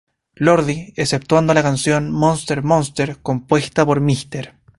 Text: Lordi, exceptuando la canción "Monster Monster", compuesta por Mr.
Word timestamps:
Lordi, 0.33 0.95
exceptuando 0.97 1.53
la 1.53 1.61
canción 1.61 2.09
"Monster 2.11 2.63
Monster", 2.63 3.19
compuesta 3.21 3.85
por 3.85 4.01
Mr. 4.01 4.55